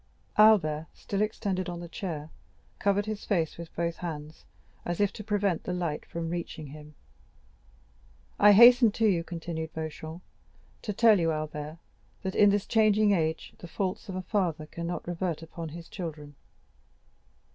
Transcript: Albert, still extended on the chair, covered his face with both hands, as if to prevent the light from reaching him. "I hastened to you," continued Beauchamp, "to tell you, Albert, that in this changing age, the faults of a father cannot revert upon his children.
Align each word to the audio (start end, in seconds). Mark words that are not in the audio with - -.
Albert, 0.39 0.87
still 0.95 1.21
extended 1.21 1.69
on 1.69 1.79
the 1.79 1.87
chair, 1.87 2.31
covered 2.79 3.05
his 3.05 3.23
face 3.23 3.55
with 3.55 3.71
both 3.75 3.97
hands, 3.97 4.45
as 4.83 4.99
if 4.99 5.13
to 5.13 5.23
prevent 5.23 5.63
the 5.63 5.73
light 5.73 6.07
from 6.07 6.27
reaching 6.31 6.65
him. 6.69 6.95
"I 8.39 8.53
hastened 8.53 8.95
to 8.95 9.05
you," 9.05 9.23
continued 9.23 9.75
Beauchamp, 9.75 10.23
"to 10.81 10.91
tell 10.91 11.19
you, 11.19 11.29
Albert, 11.31 11.77
that 12.23 12.33
in 12.33 12.49
this 12.49 12.65
changing 12.65 13.11
age, 13.11 13.53
the 13.59 13.67
faults 13.67 14.09
of 14.09 14.15
a 14.15 14.23
father 14.23 14.65
cannot 14.65 15.07
revert 15.07 15.43
upon 15.43 15.69
his 15.69 15.87
children. 15.87 16.33